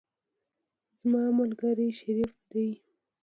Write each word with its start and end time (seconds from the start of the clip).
زما 0.99 1.23
ملګری 1.39 1.89
شریف 1.99 2.33
دی. 2.51 2.69